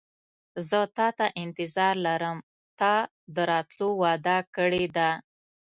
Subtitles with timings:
[0.69, 2.37] زه تاته انتظار لرم
[2.79, 2.93] تا
[3.35, 5.09] د راتلو وعده کړې ده.